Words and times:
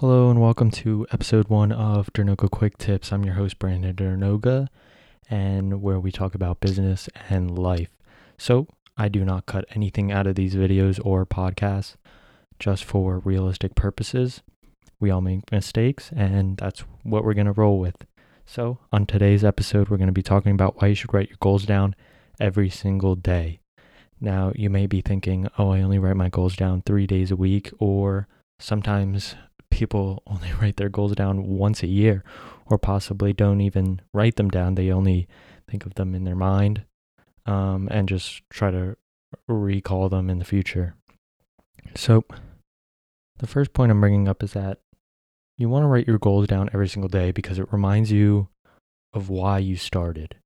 Hello 0.00 0.30
and 0.30 0.40
welcome 0.40 0.70
to 0.70 1.08
episode 1.10 1.48
one 1.48 1.72
of 1.72 2.12
Dernoga 2.12 2.48
Quick 2.48 2.78
Tips. 2.78 3.10
I'm 3.10 3.24
your 3.24 3.34
host, 3.34 3.58
Brandon 3.58 3.96
Dernoga, 3.96 4.68
and 5.28 5.82
where 5.82 5.98
we 5.98 6.12
talk 6.12 6.36
about 6.36 6.60
business 6.60 7.08
and 7.28 7.58
life. 7.58 7.90
So, 8.38 8.68
I 8.96 9.08
do 9.08 9.24
not 9.24 9.46
cut 9.46 9.64
anything 9.74 10.12
out 10.12 10.28
of 10.28 10.36
these 10.36 10.54
videos 10.54 11.04
or 11.04 11.26
podcasts 11.26 11.96
just 12.60 12.84
for 12.84 13.18
realistic 13.18 13.74
purposes. 13.74 14.40
We 15.00 15.10
all 15.10 15.20
make 15.20 15.50
mistakes, 15.50 16.12
and 16.14 16.56
that's 16.56 16.84
what 17.02 17.24
we're 17.24 17.34
going 17.34 17.46
to 17.46 17.52
roll 17.52 17.80
with. 17.80 18.06
So, 18.46 18.78
on 18.92 19.04
today's 19.04 19.42
episode, 19.42 19.88
we're 19.88 19.96
going 19.96 20.06
to 20.06 20.12
be 20.12 20.22
talking 20.22 20.52
about 20.52 20.80
why 20.80 20.86
you 20.86 20.94
should 20.94 21.12
write 21.12 21.30
your 21.30 21.38
goals 21.40 21.66
down 21.66 21.96
every 22.38 22.70
single 22.70 23.16
day. 23.16 23.58
Now, 24.20 24.52
you 24.54 24.70
may 24.70 24.86
be 24.86 25.00
thinking, 25.00 25.48
oh, 25.58 25.70
I 25.70 25.82
only 25.82 25.98
write 25.98 26.14
my 26.14 26.28
goals 26.28 26.54
down 26.54 26.82
three 26.82 27.08
days 27.08 27.32
a 27.32 27.36
week, 27.36 27.72
or 27.80 28.28
sometimes 28.60 29.34
people 29.78 30.22
only 30.26 30.52
write 30.60 30.76
their 30.76 30.88
goals 30.88 31.14
down 31.14 31.46
once 31.46 31.82
a 31.82 31.86
year, 31.86 32.24
or 32.66 32.78
possibly 32.78 33.32
don't 33.32 33.60
even 33.60 34.00
write 34.12 34.36
them 34.36 34.50
down. 34.50 34.74
They 34.74 34.90
only 34.90 35.28
think 35.70 35.86
of 35.86 35.94
them 35.94 36.14
in 36.14 36.24
their 36.24 36.36
mind 36.36 36.84
um, 37.46 37.88
and 37.90 38.08
just 38.08 38.42
try 38.50 38.70
to 38.70 38.96
recall 39.46 40.08
them 40.08 40.28
in 40.28 40.38
the 40.38 40.44
future. 40.44 40.94
So, 41.94 42.24
the 43.38 43.46
first 43.46 43.72
point 43.72 43.92
I'm 43.92 44.00
bringing 44.00 44.28
up 44.28 44.42
is 44.42 44.52
that 44.52 44.80
you 45.56 45.68
want 45.68 45.84
to 45.84 45.88
write 45.88 46.06
your 46.06 46.18
goals 46.18 46.46
down 46.46 46.70
every 46.72 46.88
single 46.88 47.08
day 47.08 47.30
because 47.30 47.58
it 47.58 47.72
reminds 47.72 48.10
you 48.10 48.48
of 49.12 49.28
why 49.28 49.58
you 49.58 49.76
started. 49.76 50.36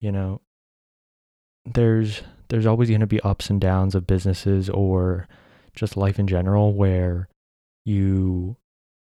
You 0.00 0.12
know, 0.12 0.40
there's 1.64 2.22
there's 2.48 2.66
always 2.66 2.88
going 2.88 3.00
to 3.00 3.06
be 3.06 3.20
ups 3.20 3.50
and 3.50 3.60
downs 3.60 3.94
of 3.94 4.06
businesses 4.06 4.68
or 4.70 5.26
just 5.74 5.96
life 5.96 6.18
in 6.18 6.26
general 6.26 6.74
where 6.74 7.28
you 7.84 8.56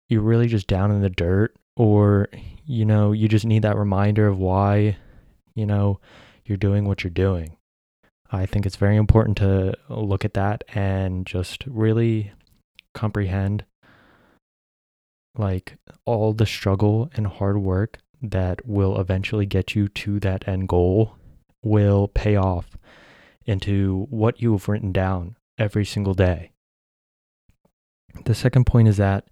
you're 0.09 0.23
really 0.23 0.47
just 0.47 0.67
down 0.67 0.91
in 0.91 1.03
the 1.03 1.11
dirt 1.11 1.55
or 1.77 2.29
you 2.65 2.85
know 2.85 3.13
you 3.13 3.29
just 3.29 3.45
need 3.45 3.63
that 3.63 3.77
reminder 3.77 4.27
of 4.27 4.39
why 4.39 4.97
you 5.55 5.67
know 5.67 6.01
you're 6.45 6.57
doing 6.57 6.87
what 6.87 7.03
you're 7.03 7.11
doing 7.11 7.57
i 8.31 8.47
think 8.47 8.67
it's 8.67 8.77
very 8.77 8.97
important 8.97 9.37
to 9.37 9.75
look 9.89 10.25
at 10.25 10.35
that 10.35 10.65
and 10.75 11.27
just 11.27 11.65
really 11.67 12.33
comprehend 12.95 13.65
like 15.37 15.77
all 16.05 16.33
the 16.33 16.47
struggle 16.47 17.11
and 17.15 17.27
hard 17.27 17.59
work 17.59 17.99
that 18.21 18.67
will 18.67 19.01
eventually 19.01 19.47
get 19.47 19.75
you 19.75 19.89
to 19.89 20.19
that 20.19 20.47
end 20.49 20.69
goal 20.69 21.17
will 21.63 22.09
pay 22.09 22.37
off 22.37 22.77
into 23.47 24.07
what 24.11 24.43
you 24.43 24.53
have 24.53 24.69
written 24.69 24.93
down 24.93 25.37
every 25.57 25.85
single 25.85 26.15
day. 26.15 26.51
The 28.25 28.35
second 28.35 28.67
point 28.67 28.89
is 28.89 28.97
that 28.99 29.27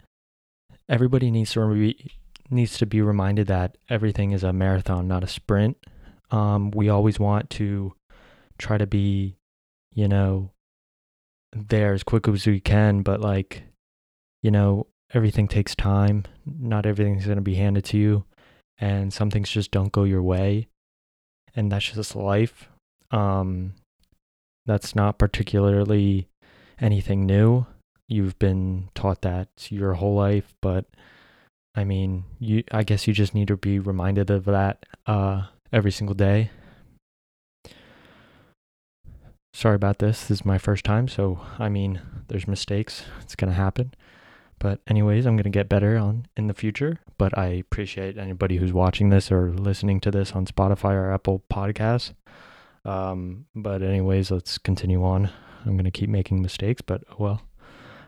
everybody 0.89 1.31
needs 1.31 1.53
to 1.53 1.65
re- 1.65 2.11
needs 2.51 2.79
to 2.79 2.87
be 2.87 3.03
reminded 3.03 3.49
that 3.49 3.77
everything 3.89 4.33
is 4.33 4.45
a 4.45 4.53
marathon, 4.53 5.09
not 5.09 5.25
a 5.25 5.29
sprint. 5.29 5.77
Um, 6.31 6.71
we 6.71 6.89
always 6.89 7.19
want 7.19 7.51
to 7.51 7.95
try 8.59 8.79
to 8.79 8.87
be, 8.87 9.37
you 9.95 10.09
know, 10.09 10.51
there 11.53 11.93
as 11.93 12.03
quick 12.03 12.29
as 12.29 12.47
we 12.47 12.61
can, 12.61 13.03
but 13.03 13.21
like, 13.21 13.63
you 14.43 14.51
know, 14.51 14.87
everything 15.13 15.49
takes 15.49 15.75
time. 15.75 16.25
Not 16.45 16.87
everything's 16.87 17.27
going 17.27 17.37
to 17.37 17.43
be 17.43 17.55
handed 17.55 17.85
to 17.87 17.99
you, 17.99 18.25
and 18.79 19.13
some 19.13 19.31
things 19.31 19.51
just 19.51 19.71
don't 19.71 19.93
go 19.93 20.05
your 20.05 20.23
way, 20.23 20.69
and 21.55 21.71
that's 21.71 21.93
just 21.93 22.17
life. 22.17 22.69
Um, 23.11 23.75
that's 24.67 24.95
not 24.95 25.19
particularly 25.19 26.29
anything 26.81 27.25
new. 27.27 27.67
You've 28.09 28.39
been 28.39 28.89
taught 28.95 29.23
that 29.23 29.49
your 29.71 29.95
whole 29.95 30.15
life, 30.15 30.55
but 30.61 30.87
I 31.75 31.85
mean, 31.85 32.25
you 32.39 32.63
I 32.73 32.83
guess 32.85 33.07
you 33.07 33.13
just 33.13 33.35
need 33.35 33.49
to 33.49 33.57
be 33.57 33.79
reminded 33.79 34.31
of 34.31 34.45
that 34.45 34.87
uh, 35.07 35.47
every 35.73 35.91
single 35.91 36.15
day. 36.15 36.51
Sorry 39.53 39.75
about 39.75 39.99
this. 39.99 40.23
This 40.23 40.41
is 40.41 40.45
my 40.45 40.59
first 40.59 40.85
time, 40.85 41.09
so 41.09 41.41
I 41.59 41.69
mean, 41.69 42.01
there's 42.29 42.47
mistakes. 42.47 43.05
It's 43.23 43.35
going 43.35 43.51
to 43.51 43.57
happen. 43.57 43.93
But 44.59 44.81
anyways, 44.87 45.27
I'm 45.27 45.37
going 45.37 45.45
to 45.45 45.51
get 45.51 45.69
better 45.69 45.97
on 45.97 46.27
in 46.37 46.47
the 46.47 46.55
future, 46.55 47.01
but 47.19 47.37
I 47.37 47.47
appreciate 47.47 48.17
anybody 48.17 48.57
who's 48.57 48.73
watching 48.73 49.11
this 49.11 49.31
or 49.31 49.53
listening 49.53 50.01
to 50.01 50.11
this 50.11 50.33
on 50.33 50.47
Spotify 50.47 50.93
or 50.93 51.13
Apple 51.13 51.43
Podcasts. 51.53 52.13
Um, 52.85 53.47
but 53.55 53.83
anyways, 53.83 54.31
let's 54.31 54.59
continue 54.59 55.05
on. 55.05 55.31
I'm 55.67 55.73
going 55.77 55.85
to 55.85 55.91
keep 55.91 56.09
making 56.09 56.41
mistakes, 56.41 56.81
but 56.81 57.03
well. 57.19 57.43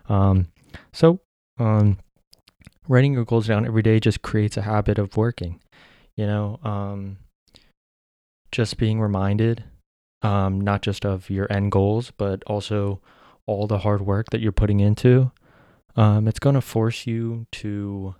Um, 0.09 0.49
so, 0.93 1.21
um, 1.59 1.99
writing 2.89 3.13
your 3.13 3.25
goals 3.25 3.47
down 3.47 3.67
every 3.67 3.83
day 3.83 4.01
just 4.01 4.23
creates 4.23 4.57
a 4.57 4.63
habit 4.63 4.99
of 4.99 5.17
working. 5.17 5.61
You 6.17 6.27
know, 6.27 6.59
um, 6.65 7.19
just 8.51 8.79
being 8.79 9.01
reminded, 9.01 9.65
um, 10.23 10.61
not 10.61 10.83
just 10.83 11.05
of 11.05 11.31
your 11.31 11.51
end 11.53 11.71
goals, 11.71 12.11
but 12.17 12.43
also 12.45 13.01
all 13.47 13.67
the 13.67 13.79
hard 13.79 14.01
work 14.01 14.27
that 14.31 14.41
you're 14.41 14.53
putting 14.53 14.81
into. 14.81 15.31
Um, 15.97 16.29
it's 16.29 16.39
going 16.39 16.55
to 16.55 16.61
force 16.61 17.07
you 17.07 17.47
to 17.53 18.15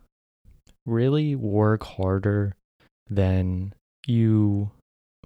really 0.87 1.35
work 1.35 1.85
harder 1.85 2.55
than 3.09 3.75
you 4.07 4.71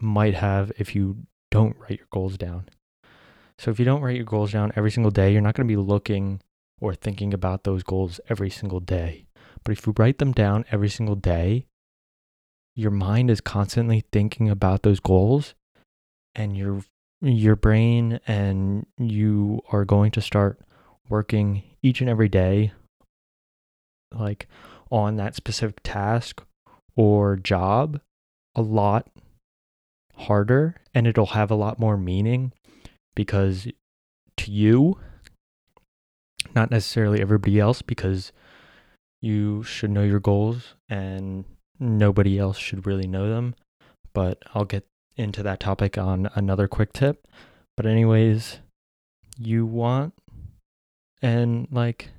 might 0.01 0.35
have 0.35 0.73
if 0.79 0.95
you 0.95 1.19
don't 1.51 1.77
write 1.79 1.99
your 1.99 2.09
goals 2.13 2.37
down. 2.37 2.69
So 3.59 3.71
if 3.71 3.79
you 3.79 3.85
don't 3.85 4.03
write 4.03 4.17
your 4.17 4.25
goals 4.25 4.53
down 4.53 4.73
every 4.75 4.91
single 4.91 5.11
day, 5.11 5.33
you're 5.33 5.41
not 5.41 5.55
going 5.55 5.69
to 5.69 5.73
be 5.73 5.81
looking 5.81 6.41
or 6.83 6.95
thinking 6.95 7.33
about 7.33 7.63
those 7.63 7.85
goals 7.85 8.21
every 8.29 8.51
single 8.51 8.81
day. 8.81 9.25
But 9.65 9.79
if 9.79 9.87
you 9.87 9.95
write 9.97 10.19
them 10.19 10.33
down 10.33 10.65
every 10.73 10.89
single 10.89 11.15
day, 11.15 11.67
your 12.75 12.91
mind 12.91 13.31
is 13.31 13.41
constantly 13.41 14.05
thinking 14.13 14.51
about 14.51 14.83
those 14.83 14.99
goals 14.99 15.55
and 16.35 16.57
your 16.57 16.83
your 17.21 17.55
brain 17.55 18.19
and 18.27 18.85
you 18.99 19.61
are 19.71 19.85
going 19.85 20.11
to 20.11 20.21
start 20.21 20.59
working 21.09 21.63
each 21.83 22.01
and 22.01 22.11
every 22.11 22.29
day 22.29 22.73
like 24.13 24.49
on 24.91 25.15
that 25.17 25.37
specific 25.37 25.79
task 25.85 26.43
or 26.97 27.37
job 27.37 28.01
a 28.57 28.63
lot 28.63 29.09
harder 30.17 30.75
and 30.93 31.07
it'll 31.07 31.27
have 31.27 31.51
a 31.51 31.55
lot 31.55 31.79
more 31.79 31.97
meaning 31.97 32.53
because 33.15 33.69
to 34.37 34.51
you 34.51 34.99
not 36.55 36.71
necessarily 36.71 37.21
everybody 37.21 37.59
else 37.59 37.83
because 37.83 38.33
you 39.21 39.63
should 39.63 39.91
know 39.91 40.03
your 40.03 40.21
goals 40.21 40.75
and 40.89 41.45
nobody 41.79 42.39
else 42.39 42.59
should 42.59 42.87
really 42.87 43.07
know 43.07 43.29
them. 43.29 43.55
But 44.13 44.43
I'll 44.55 44.65
get 44.65 44.85
into 45.17 45.43
that 45.43 45.61
topic 45.61 45.97
on 45.97 46.31
another 46.35 46.69
quick 46.69 46.93
tip. 46.93 47.27
But, 47.77 47.87
anyways, 47.87 48.59
you 49.39 49.65
want 49.65 50.15
and 51.23 51.69
like, 51.71 52.11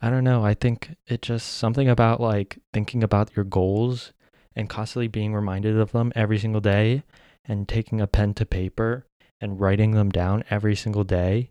I 0.00 0.10
don't 0.10 0.24
know. 0.24 0.44
I 0.44 0.54
think 0.54 0.94
it 1.06 1.22
just 1.22 1.48
something 1.54 1.88
about 1.88 2.20
like 2.20 2.58
thinking 2.72 3.02
about 3.02 3.34
your 3.34 3.44
goals 3.44 4.12
and 4.54 4.68
constantly 4.68 5.08
being 5.08 5.34
reminded 5.34 5.76
of 5.76 5.92
them 5.92 6.12
every 6.14 6.38
single 6.38 6.60
day 6.60 7.02
and 7.44 7.68
taking 7.68 8.00
a 8.00 8.06
pen 8.06 8.34
to 8.34 8.46
paper 8.46 9.06
and 9.40 9.60
writing 9.60 9.92
them 9.92 10.10
down 10.10 10.44
every 10.50 10.74
single 10.74 11.04
day, 11.04 11.50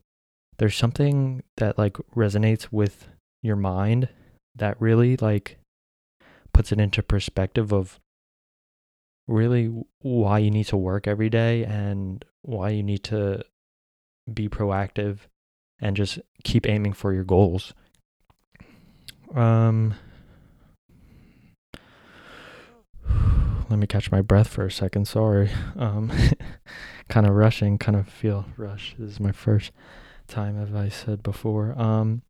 there's 0.57 0.75
something 0.75 1.43
that 1.57 1.77
like 1.77 1.93
resonates 2.15 2.67
with 2.71 3.07
your 3.41 3.55
mind 3.55 4.09
that 4.55 4.79
really 4.81 5.15
like 5.17 5.57
puts 6.53 6.71
it 6.71 6.79
into 6.79 7.03
perspective 7.03 7.71
of 7.71 7.99
really 9.27 9.71
why 10.01 10.39
you 10.39 10.49
need 10.49 10.65
to 10.65 10.77
work 10.77 11.07
every 11.07 11.29
day 11.29 11.63
and 11.63 12.25
why 12.41 12.69
you 12.69 12.81
need 12.81 13.03
to 13.03 13.43
be 14.33 14.49
proactive 14.49 15.19
and 15.79 15.95
just 15.95 16.19
keep 16.43 16.67
aiming 16.67 16.93
for 16.93 17.13
your 17.13 17.23
goals. 17.23 17.73
Um 19.35 19.95
let 23.69 23.79
me 23.79 23.87
catch 23.87 24.11
my 24.11 24.21
breath 24.21 24.47
for 24.47 24.65
a 24.65 24.71
second. 24.71 25.07
Sorry. 25.07 25.49
Um, 25.77 26.11
kind 27.09 27.27
of 27.27 27.35
rushing, 27.35 27.77
kind 27.77 27.95
of 27.95 28.09
feel 28.09 28.45
rush. 28.57 28.95
This 28.97 29.11
is 29.11 29.19
my 29.19 29.31
first 29.31 29.71
time, 30.27 30.59
as 30.59 30.73
I 30.73 30.89
said 30.89 31.21
before. 31.21 31.79
Um, 31.79 32.23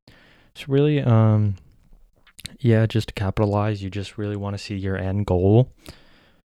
it's 0.54 0.68
really, 0.68 1.02
um, 1.02 1.56
yeah, 2.60 2.86
just 2.86 3.08
to 3.10 3.14
capitalize, 3.14 3.82
you 3.82 3.90
just 3.90 4.18
really 4.18 4.36
want 4.36 4.56
to 4.56 4.64
see 4.64 4.76
your 4.76 4.98
end 4.98 5.26
goal. 5.26 5.72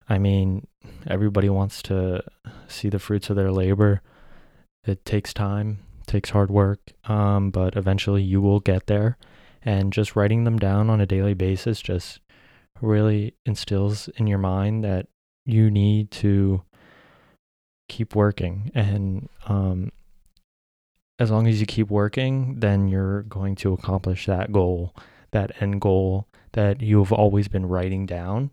I 0.09 0.19
mean, 0.19 0.67
everybody 1.07 1.49
wants 1.49 1.81
to 1.83 2.23
see 2.67 2.89
the 2.89 2.99
fruits 2.99 3.31
of 3.31 3.37
their 3.37 3.53
labor. 3.53 4.03
It 4.85 5.05
takes 5.05 5.33
time, 5.33 5.79
takes 6.07 6.31
hard 6.31 6.51
work, 6.51 6.81
um, 7.05 7.51
but 7.51 7.77
eventually 7.77 8.23
you 8.23 8.41
will 8.41 8.61
get 8.61 8.87
there. 8.89 9.17
And 9.63 9.93
just 9.93 10.17
writing 10.17 10.45
them 10.45 10.59
down 10.59 10.91
on 10.91 11.01
a 11.01 11.07
daily 11.07 11.35
basis 11.35 11.81
just 11.81 12.21
really 12.81 13.35
instills 13.45 14.09
in 14.17 14.27
your 14.27 14.39
mind 14.39 14.85
that 14.85 15.07
you 15.45 15.71
need 15.71 16.11
to 16.11 16.63
keep 17.89 18.15
working 18.15 18.71
and 18.75 19.29
um, 19.47 19.91
as 21.21 21.31
long 21.31 21.47
as 21.47 21.61
you 21.61 21.67
keep 21.67 21.91
working, 21.91 22.59
then 22.61 22.89
you're 22.89 23.23
going 23.25 23.55
to 23.57 23.75
accomplish 23.75 24.25
that 24.25 24.51
goal, 24.51 24.97
that 25.33 25.53
end 25.61 25.83
goal 25.83 26.27
that 26.53 26.81
you've 26.81 27.13
always 27.13 27.47
been 27.47 27.67
writing 27.67 28.07
down. 28.07 28.51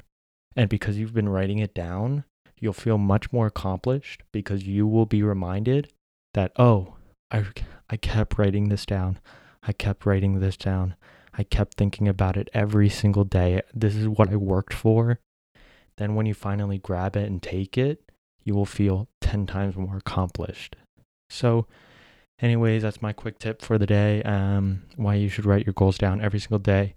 And 0.56 0.70
because 0.70 0.98
you've 0.98 1.14
been 1.14 1.30
writing 1.30 1.60
it 1.60 1.74
down, 1.74 2.26
you'll 2.60 2.74
feel 2.74 2.98
much 2.98 3.32
more 3.32 3.48
accomplished 3.48 4.22
because 4.34 4.68
you 4.68 4.86
will 4.86 5.06
be 5.06 5.24
reminded 5.24 5.94
that, 6.34 6.52
oh, 6.58 6.96
I, 7.32 7.46
I 7.90 7.96
kept 7.96 8.38
writing 8.38 8.68
this 8.68 8.86
down. 8.86 9.20
I 9.64 9.72
kept 9.72 10.06
writing 10.06 10.42
this 10.42 10.58
down. 10.58 10.96
I 11.38 11.44
kept 11.44 11.76
thinking 11.76 12.08
about 12.08 12.36
it 12.36 12.50
every 12.54 12.90
single 12.90 13.24
day. 13.24 13.62
This 13.74 13.96
is 13.96 14.08
what 14.08 14.30
I 14.30 14.36
worked 14.36 14.74
for. 14.74 15.20
Then, 15.98 16.16
when 16.16 16.26
you 16.26 16.34
finally 16.34 16.78
grab 16.80 17.16
it 17.16 17.28
and 17.28 17.42
take 17.42 17.78
it, 17.78 18.12
you 18.44 18.54
will 18.56 18.66
feel 18.66 19.08
10 19.22 19.46
times 19.46 19.76
more 19.76 19.98
accomplished. 19.98 20.76
So, 21.30 21.68
anyways, 22.40 22.82
that's 22.82 23.02
my 23.02 23.14
quick 23.14 23.40
tip 23.40 23.62
for 23.62 23.78
the 23.78 23.86
day. 23.86 24.24
Um, 24.24 24.84
why 24.96 25.16
you 25.16 25.30
should 25.30 25.46
write 25.46 25.66
your 25.66 25.74
goals 25.74 25.98
down 25.98 26.22
every 26.22 26.40
single 26.40 26.60
day. 26.60 26.96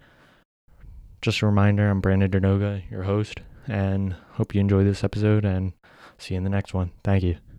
Just 1.22 1.42
a 1.42 1.46
reminder 1.46 1.90
I'm 1.90 2.00
Brandon 2.00 2.31
Dernoga, 2.31 2.88
your 2.90 3.02
host, 3.02 3.40
and 3.66 4.14
hope 4.32 4.54
you 4.54 4.60
enjoy 4.60 4.84
this 4.84 5.04
episode 5.04 5.44
and 5.44 5.72
see 6.19 6.34
you 6.34 6.38
in 6.38 6.44
the 6.44 6.50
next 6.50 6.72
one. 6.72 6.92
Thank 7.04 7.25
you. 7.25 7.50